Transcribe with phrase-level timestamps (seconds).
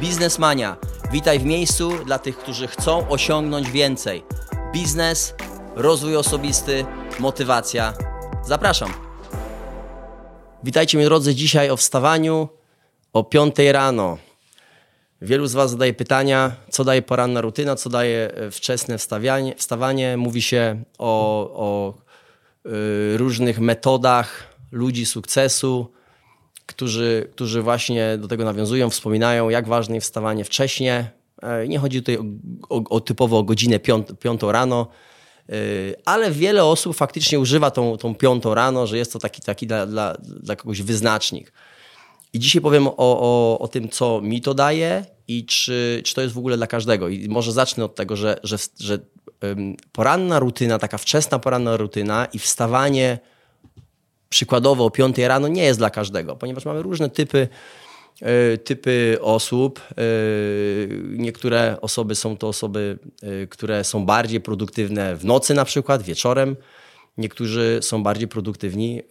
[0.00, 0.76] Biznesmania.
[1.12, 4.22] Witaj w miejscu dla tych, którzy chcą osiągnąć więcej.
[4.72, 5.34] Biznes,
[5.76, 6.84] rozwój osobisty,
[7.18, 7.94] motywacja.
[8.46, 8.92] Zapraszam.
[10.64, 12.48] Witajcie moi drodzy dzisiaj o wstawaniu
[13.12, 14.18] o 5 rano.
[15.22, 20.16] Wielu z Was zadaje pytania, co daje poranna rutyna, co daje e, wczesne wstawianie, wstawanie.
[20.16, 21.94] Mówi się o, o
[22.66, 25.92] y, różnych metodach ludzi sukcesu,
[26.68, 31.10] którzy, którzy właśnie do tego nawiązują, wspominają, jak ważne jest wstawanie wcześnie.
[31.42, 32.24] E, nie chodzi tutaj o,
[32.68, 33.80] o, o typowo o godzinę
[34.20, 34.88] piątą rano,
[35.48, 35.52] e,
[36.04, 39.86] ale wiele osób faktycznie używa tą, tą piątą rano, że jest to taki, taki dla,
[39.86, 41.52] dla, dla kogoś wyznacznik.
[42.32, 46.20] I dzisiaj powiem o, o, o tym, co mi to daje i czy, czy to
[46.20, 47.08] jest w ogóle dla każdego.
[47.08, 48.98] I może zacznę od tego, że, że, że
[49.92, 53.18] poranna rutyna, taka wczesna poranna rutyna i wstawanie
[54.28, 57.48] przykładowo o 5 rano nie jest dla każdego, ponieważ mamy różne typy,
[58.22, 59.80] e, typy osób.
[59.80, 59.94] E,
[61.08, 66.56] niektóre osoby są to osoby, e, które są bardziej produktywne w nocy na przykład, wieczorem.
[67.18, 69.02] Niektórzy są bardziej produktywni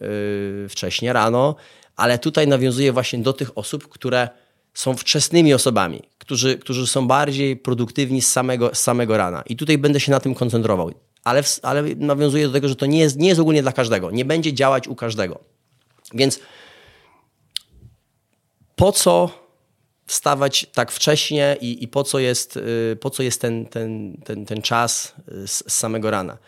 [0.68, 1.54] wcześnie rano,
[1.96, 4.28] ale tutaj nawiązuję właśnie do tych osób, które
[4.74, 9.42] są wczesnymi osobami, którzy, którzy są bardziej produktywni z samego, z samego rana.
[9.46, 10.92] I tutaj będę się na tym koncentrował
[11.24, 14.10] ale, ale nawiązuje do tego, że to nie jest, nie jest ogólnie dla każdego.
[14.10, 15.38] Nie będzie działać u każdego.
[16.14, 16.40] Więc
[18.76, 19.30] po co
[20.06, 24.46] wstawać tak wcześnie i, i po co jest, y, po co jest ten, ten, ten,
[24.46, 26.38] ten czas y, z, z samego rana?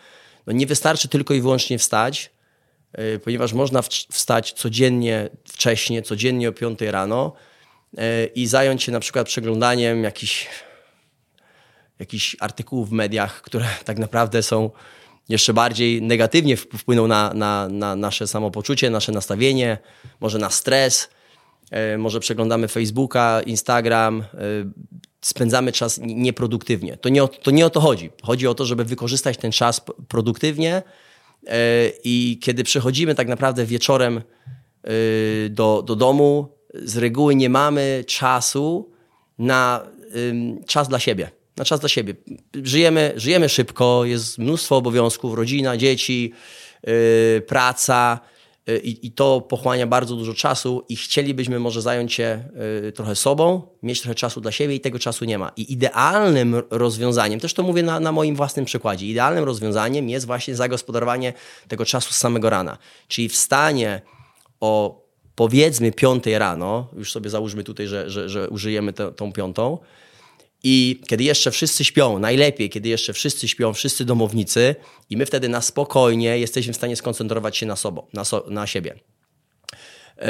[0.47, 2.31] No nie wystarczy tylko i wyłącznie wstać,
[2.99, 7.33] y, ponieważ można wstać codziennie wcześnie, codziennie o 5 rano
[8.35, 10.49] i zająć się na przykład przeglądaniem jakichś
[12.01, 14.69] jakichś artykułów w mediach, które tak naprawdę są
[15.29, 19.77] jeszcze bardziej negatywnie wpłyną na, na, na nasze samopoczucie, nasze nastawienie,
[20.19, 21.09] może na stres,
[21.71, 24.25] e, może przeglądamy Facebooka, Instagram, e,
[25.21, 26.97] spędzamy czas nieproduktywnie.
[26.97, 28.09] To nie, o, to nie o to chodzi.
[28.23, 30.81] Chodzi o to, żeby wykorzystać ten czas produktywnie e,
[32.03, 34.21] i kiedy przychodzimy tak naprawdę wieczorem
[35.49, 38.91] do, do domu, z reguły nie mamy czasu
[39.37, 39.87] na
[40.67, 42.13] czas dla siebie na czas dla siebie.
[42.63, 46.33] Żyjemy, żyjemy szybko, jest mnóstwo obowiązków, rodzina, dzieci,
[46.83, 48.19] yy, praca
[48.67, 52.43] yy, i to pochłania bardzo dużo czasu i chcielibyśmy może zająć się
[52.83, 55.51] yy, trochę sobą, mieć trochę czasu dla siebie i tego czasu nie ma.
[55.57, 60.55] I idealnym rozwiązaniem, też to mówię na, na moim własnym przykładzie, idealnym rozwiązaniem jest właśnie
[60.55, 61.33] zagospodarowanie
[61.67, 62.77] tego czasu z samego rana.
[63.07, 64.01] Czyli wstanie
[64.59, 65.01] o
[65.35, 69.77] powiedzmy piątej rano, już sobie załóżmy tutaj, że, że, że użyjemy te, tą piątą,
[70.63, 74.75] i kiedy jeszcze wszyscy śpią, najlepiej, kiedy jeszcze wszyscy śpią, wszyscy domownicy,
[75.09, 78.67] i my wtedy na spokojnie jesteśmy w stanie skoncentrować się na, sobą, na, so, na
[78.67, 78.95] siebie.
[80.17, 80.25] Yy,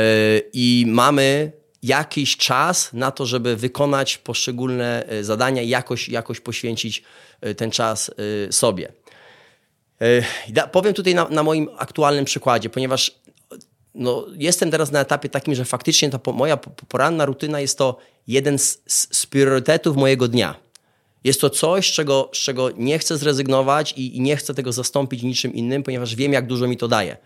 [0.54, 1.52] I mamy
[1.84, 7.04] jakiś czas na to, żeby wykonać poszczególne e, zadania i jakoś, jakoś poświęcić
[7.42, 8.12] e, ten czas
[8.52, 8.94] sobie.
[10.72, 13.21] Powiem tutaj na, na moim aktualnym przykładzie, ponieważ
[13.96, 16.58] no, jestem teraz na etapie takim, że faktycznie ta po, moja
[16.88, 17.98] poranna rutyna jest to
[18.28, 20.56] jeden z, z, priorytetów mojego dnia.
[21.24, 24.72] Jest to coś, z czego, z czego nie chcę zrezygnować i, i, nie chcę tego
[24.72, 27.18] zastąpić niczym innym, ponieważ wiem, jak dużo mi to daje.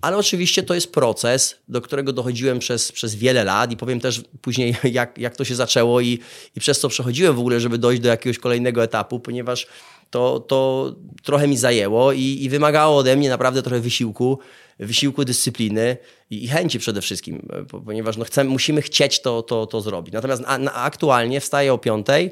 [0.00, 4.22] Ale oczywiście to jest proces, do którego dochodziłem przez, przez wiele lat i powiem też
[4.42, 6.18] później, jak, jak to się zaczęło i,
[6.56, 9.66] i przez co przechodziłem w ogóle, żeby dojść do jakiegoś kolejnego etapu, ponieważ
[10.10, 10.92] to, to
[11.22, 14.38] trochę mi zajęło i, i wymagało ode mnie naprawdę trochę wysiłku
[14.78, 15.96] wysiłku, dyscypliny
[16.30, 17.48] i, i chęci przede wszystkim,
[17.86, 20.14] ponieważ no chcemy, musimy chcieć to, to, to zrobić.
[20.14, 20.42] Natomiast
[20.74, 22.30] aktualnie wstaję o piątej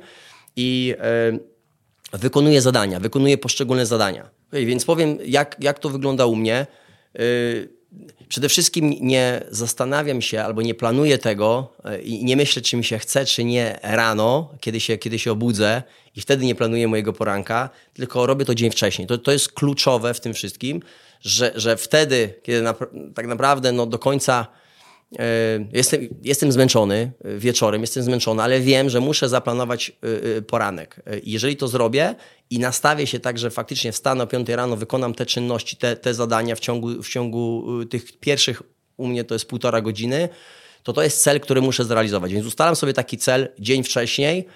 [0.57, 0.95] i
[2.15, 4.31] y, wykonuję zadania, wykonuję poszczególne zadania.
[4.49, 6.67] Okay, więc powiem, jak, jak to wygląda u mnie.
[7.21, 7.83] Y,
[8.29, 12.85] przede wszystkim nie zastanawiam się albo nie planuję tego e, i nie myślę, czy mi
[12.85, 15.83] się chce, czy nie rano, kiedy się, kiedy się obudzę
[16.17, 19.09] i wtedy nie planuję mojego poranka, tylko robię to dzień wcześniej.
[19.09, 20.83] To, to jest kluczowe w tym wszystkim,
[21.21, 22.75] że, że wtedy, kiedy na,
[23.15, 24.47] tak naprawdę no, do końca
[25.73, 31.03] jestem, jestem zmęczony wieczorem, jestem zmęczony, ale wiem, że muszę zaplanować e, e, poranek.
[31.25, 32.15] jeżeli to zrobię
[32.51, 36.15] i nastawię się tak, że faktycznie wstanę o 5 rano, wykonam te czynności, te, te
[36.15, 38.63] zadania w ciągu, w ciągu tych pierwszych,
[38.97, 40.29] u mnie to jest półtora godziny,
[40.83, 42.33] to to jest cel, który muszę zrealizować.
[42.33, 44.47] Więc ustalam sobie taki cel dzień wcześniej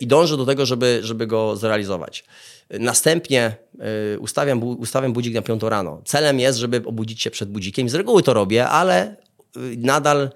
[0.00, 2.24] i dążę do tego, żeby, żeby go zrealizować.
[2.70, 3.56] Następnie
[4.18, 6.02] ustawiam, ustawiam budzik na 5 rano.
[6.04, 7.88] Celem jest, żeby obudzić się przed budzikiem.
[7.88, 9.16] Z reguły to robię, ale
[9.76, 10.30] nadal y,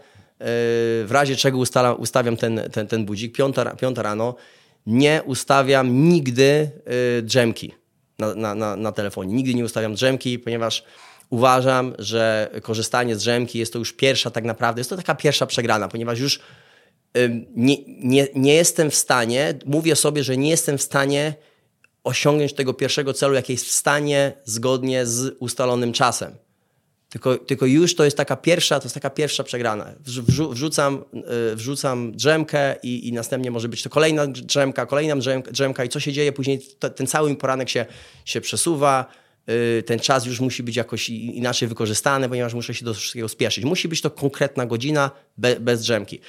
[1.05, 3.37] w razie czego ustalam, ustawiam ten, ten, ten budzik.
[3.37, 4.35] 5, 5 rano
[4.87, 6.71] nie ustawiam nigdy
[7.23, 7.75] drzemki
[8.19, 9.35] na, na, na, na telefonie.
[9.35, 10.85] Nigdy nie ustawiam drzemki, ponieważ
[11.31, 15.47] uważam, że korzystanie z drzemki jest to już pierwsza tak naprawdę, jest to taka pierwsza
[15.47, 16.41] przegrana, ponieważ już
[17.57, 21.35] nie, nie, nie jestem w stanie, mówię sobie, że nie jestem w stanie
[22.05, 26.35] osiągnąć tego pierwszego celu, jaki w stanie zgodnie z ustalonym czasem.
[27.13, 29.93] Tylko, tylko już to jest taka pierwsza, to jest taka pierwsza przegrana.
[30.01, 35.17] Wrzu, wrzucam, yy, wrzucam drzemkę i, i następnie może być to kolejna drzemka, kolejna
[35.51, 36.33] drzemka i co się dzieje?
[36.33, 37.87] Później to, ten cały poranek się,
[38.25, 39.07] się przesuwa,
[39.47, 43.65] yy, ten czas już musi być jakoś inaczej wykorzystany, ponieważ muszę się do wszystkiego spieszyć.
[43.65, 46.21] Musi być to konkretna godzina be, bez drzemki.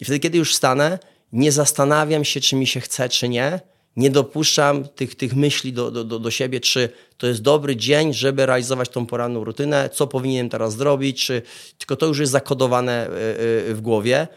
[0.00, 0.98] I wtedy, kiedy już stanę,
[1.32, 3.60] nie zastanawiam się, czy mi się chce, czy nie,
[3.96, 6.88] nie dopuszczam tych, tych myśli do, do, do siebie, czy
[7.18, 11.42] to jest dobry dzień, żeby realizować tą poranną rutynę, co powinienem teraz zrobić, czy
[11.78, 14.28] tylko to już jest zakodowane e, e, w głowie.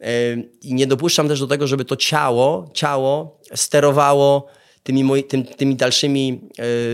[0.00, 4.46] E, I nie dopuszczam też do tego, żeby to ciało, ciało sterowało
[4.82, 6.40] tymi, moi, tym, tymi dalszymi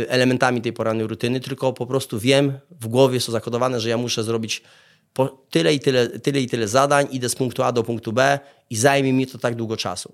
[0.09, 3.97] elementami tej porannej rutyny, tylko po prostu wiem, w głowie jest to zakodowane, że ja
[3.97, 4.63] muszę zrobić
[5.51, 8.39] tyle i tyle, tyle i tyle zadań, idę z punktu A do punktu B
[8.71, 10.13] i zajmie mi to tak długo czasu.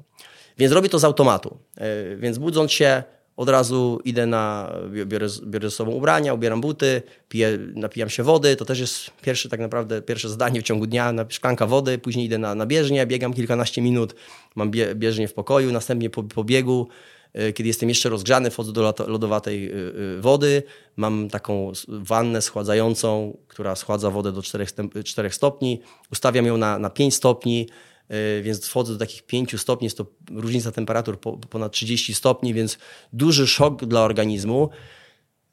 [0.59, 1.59] Więc robię to z automatu.
[1.77, 3.03] E, więc budząc się,
[3.37, 4.73] od razu idę na,
[5.07, 8.57] biorę, biorę ze sobą ubrania, ubieram buty, piję, napijam się wody.
[8.57, 11.99] To też jest pierwsze tak naprawdę, pierwsze zadanie w ciągu dnia, szklanka wody.
[11.99, 14.15] Później idę na, na bieżnię, biegam kilkanaście minut,
[14.55, 16.89] mam bie, bieżnię w pokoju, następnie po, po biegu
[17.33, 19.73] e, kiedy jestem jeszcze rozgrzany, wchodzę do lodowatej e,
[20.21, 20.63] wody.
[20.97, 24.67] Mam taką wannę schładzającą, która schładza wodę do 4,
[25.05, 25.81] 4 stopni.
[26.13, 27.69] Ustawiam ją na, na 5 stopni.
[28.09, 32.55] E, więc wchodzę do takich 5 stopni, jest to różnica temperatur po, ponad 30 stopni,
[32.55, 32.79] więc
[33.13, 34.69] duży szok dla organizmu.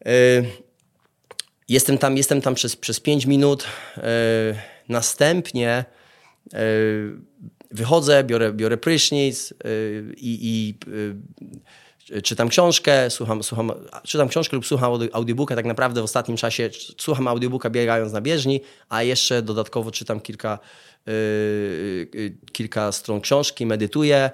[0.06, 0.12] E,
[1.70, 3.64] jestem tam, jestem tam przez, przez 5 minut.
[3.98, 4.04] E,
[4.90, 5.86] następnie
[7.72, 9.54] wychodzę, biorę, biorę prysznic
[10.18, 10.76] i, i
[12.24, 13.72] czytam książkę, słucham, słucham,
[14.04, 15.56] czytam książkę lub słucham audiobooka.
[15.56, 20.60] Tak naprawdę w ostatnim czasie słucham audiobooka biegając na bieżni, a jeszcze dodatkowo czytam kilka
[21.08, 21.12] Y,
[22.16, 24.32] y, kilka stron książki, medytuję,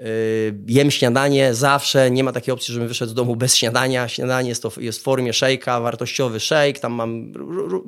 [0.00, 4.08] y, jem śniadanie zawsze, nie ma takiej opcji, żebym wyszedł z domu bez śniadania.
[4.08, 7.32] Śniadanie jest, to, jest w formie szejka, wartościowy szejk, tam mam,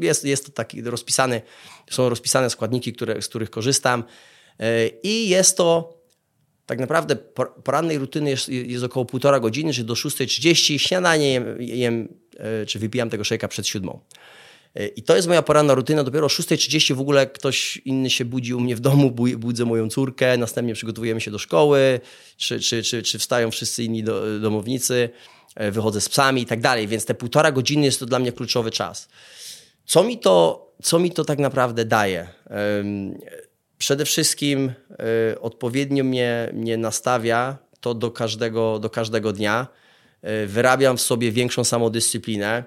[0.01, 1.43] jest, jest to taki rozpisany,
[1.91, 4.05] są rozpisane składniki, które, z których korzystam
[5.03, 5.96] i jest to
[6.67, 7.17] tak naprawdę
[7.65, 12.09] porannej rutyny jest, jest około półtora godziny, czyli do 6.30 śniadanie jem, jem,
[12.67, 14.01] czy wypijam tego szejka przed siódmą.
[14.97, 16.05] I to jest moja poranna rutyna.
[16.05, 19.89] Dopiero o 6.30 w ogóle ktoś inny się budzi u mnie w domu, budzę moją
[19.89, 22.01] córkę, następnie przygotowujemy się do szkoły,
[22.37, 25.11] czy, czy, czy, czy wstają wszyscy inni do, domownicy,
[25.55, 26.89] e, wychodzę z psami i tak dalej.
[26.89, 29.09] Więc te półtora godziny jest to dla mnie kluczowy czas.
[29.87, 32.29] Co mi to, co mi to tak naprawdę daje?
[33.87, 34.73] Przede wszystkim
[35.33, 39.67] e, odpowiednio mnie, mnie nastawia to do każdego, do każdego dnia.
[40.23, 42.65] E, wyrabiam w sobie większą samodyscyplinę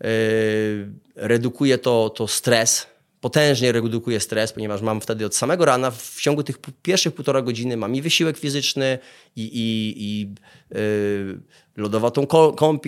[0.00, 2.86] Yy, redukuje to, to stres,
[3.24, 7.76] potężnie redukuje stres, ponieważ mam wtedy od samego rana, w ciągu tych pierwszych półtora godziny
[7.76, 8.98] mam i wysiłek fizyczny,
[9.36, 10.28] i, i, i
[10.70, 11.40] yy,
[11.76, 12.26] lodowatą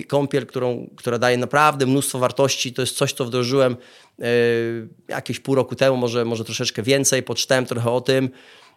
[0.07, 2.73] kąpiel, którą, która daje naprawdę mnóstwo wartości.
[2.73, 3.77] To jest coś, co wdrożyłem
[4.19, 4.27] yy,
[5.07, 8.29] jakieś pół roku temu, może, może troszeczkę więcej, poczytałem trochę o tym.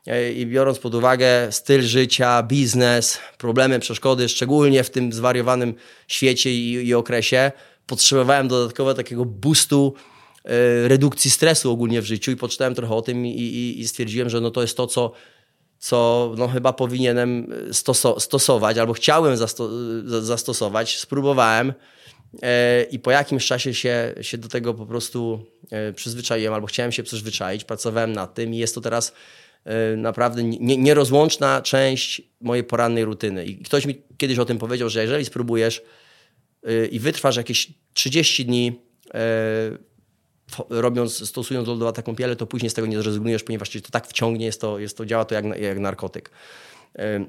[0.07, 5.75] Yy, I biorąc pod uwagę styl życia, biznes, problemy, przeszkody, szczególnie w tym zwariowanym
[6.09, 7.53] świecie i, i okresie,
[7.87, 9.95] potrzebowałem dodatkowo takiego boostu
[10.85, 14.41] redukcji stresu ogólnie w życiu i poczytałem trochę o tym i, i, i stwierdziłem, że
[14.41, 15.13] no to jest to, co,
[15.79, 19.71] co no chyba powinienem stoso stosować albo chciałem zasto
[20.23, 20.99] zastosować.
[20.99, 21.73] Spróbowałem
[22.43, 26.93] e, i po jakimś czasie się, się do tego po prostu e, przyzwyczaiłem albo chciałem
[26.93, 29.13] się przyzwyczaić, pracowałem nad tym i jest to teraz
[29.97, 33.45] naprawdę nie, nierozłączna część mojej porannej rutyny.
[33.45, 35.83] I ktoś mi kiedyś o tym powiedział, że jeżeli spróbujesz
[36.91, 38.81] i wytrwasz jakieś 30 dni
[39.15, 39.21] e,
[40.71, 44.61] robiąc, stosując lodowatą kąpielę, to później z tego nie zrezygnujesz, ponieważ to tak wciągnie, jest
[44.61, 46.31] to, jest to działa to jak, jak narkotyk.
[46.99, 47.25] E, e,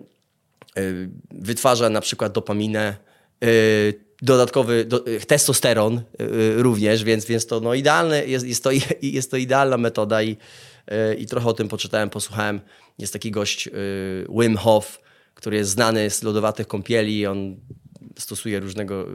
[1.31, 2.97] wytwarza na przykład dopaminę,
[4.21, 6.01] dodatkowy do, testosteron
[6.55, 8.69] również, więc, więc to no idealne, jest, jest, to,
[9.01, 10.37] jest to idealna metoda i,
[11.17, 12.61] i trochę o tym poczytałem, posłuchałem.
[12.99, 13.69] Jest taki gość
[14.39, 14.99] Wim Hof,
[15.33, 17.55] który jest znany z lodowatych kąpieli, on
[18.19, 19.05] stosuje różnego,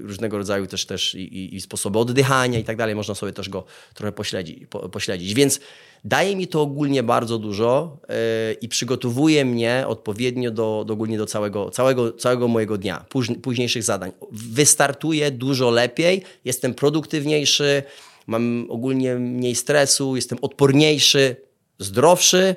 [0.00, 2.94] różnego rodzaju też, też i, i, sposoby oddychania i tak dalej.
[2.94, 4.66] Można sobie też go trochę pośledzić.
[4.66, 5.34] Po, pośledzić.
[5.34, 5.60] Więc
[6.04, 8.14] daje mi to ogólnie bardzo dużo yy,
[8.52, 13.04] i przygotowuje mnie odpowiednio do, do ogólnie do całego, całego, całego mojego dnia,
[13.42, 14.12] późniejszych zadań.
[14.32, 17.82] Wystartuję dużo lepiej, jestem produktywniejszy,
[18.26, 21.36] mam ogólnie mniej stresu, jestem odporniejszy,
[21.78, 22.56] zdrowszy,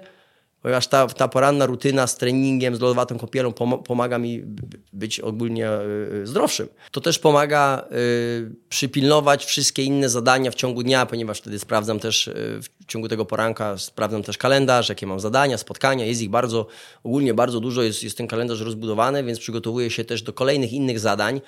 [0.62, 3.53] ponieważ ta, ta poranna rutyna z treningiem, z lodowatą kąpielą
[3.86, 4.44] pomaga mi
[4.94, 5.70] być ogólnie
[6.24, 6.68] y, zdrowszym.
[6.91, 12.27] To też pomaga y, przypilnować wszystkie inne zadania w ciągu dnia, ponieważ wtedy sprawdzam też
[12.27, 16.68] y, w ciągu tego poranka, sprawdzam też kalendarz, jakie mam zadania, spotkania, jest ich bardzo,
[17.03, 21.00] ogólnie bardzo dużo, jest, jest ten kalendarz rozbudowany, więc przygotowuję się też do kolejnych innych
[21.00, 21.41] zadań.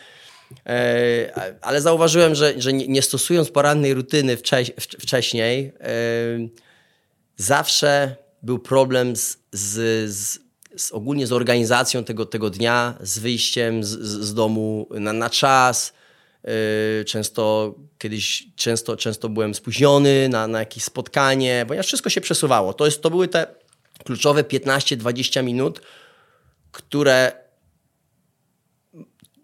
[0.66, 4.38] E, ale zauważyłem, że, że nie stosując porannej rutyny
[5.00, 5.94] wcześniej, e,
[7.38, 10.40] zawsze był problem z, z, z,
[10.76, 15.94] z, ogólnie z organizacją tego, tego dnia, z wyjściem z, z domu na, na czas.
[16.44, 22.74] E, często kiedyś często, często byłem spóźniony na, na jakieś spotkanie, ponieważ wszystko się przesuwało.
[22.74, 23.48] To, jest, to były te
[24.04, 25.82] kluczowe 15-20 minut,
[26.72, 27.32] które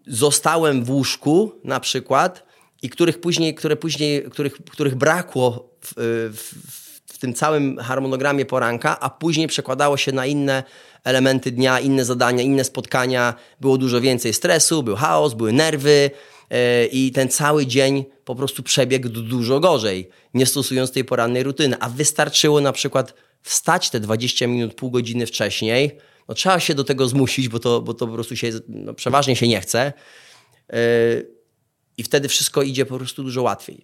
[0.06, 2.46] zostałem w łóżku na przykład
[2.82, 5.92] i których później, które później, których, których brakło w,
[6.36, 6.89] w
[7.20, 10.62] tym całym harmonogramie poranka, a później przekładało się na inne
[11.04, 13.34] elementy dnia, inne zadania, inne spotkania.
[13.60, 16.10] Było dużo więcej stresu, był chaos, były nerwy
[16.50, 16.58] yy,
[16.92, 21.76] i ten cały dzień po prostu przebiegł dużo gorzej, nie stosując tej porannej rutyny.
[21.80, 25.98] A wystarczyło na przykład wstać te 20 minut, pół godziny wcześniej,
[26.28, 29.36] no, trzeba się do tego zmusić, bo to, bo to po prostu się, no, przeważnie
[29.36, 29.92] się nie chce.
[30.72, 30.76] Yy,
[31.98, 33.78] I wtedy wszystko idzie po prostu dużo łatwiej.